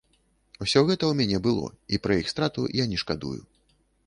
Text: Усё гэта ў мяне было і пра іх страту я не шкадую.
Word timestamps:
Усё 0.65 0.81
гэта 0.87 0.97
ў 1.07 1.13
мяне 1.19 1.37
было 1.49 1.67
і 1.93 2.01
пра 2.07 2.19
іх 2.23 2.33
страту 2.35 2.61
я 2.83 2.89
не 2.97 3.01
шкадую. 3.05 3.37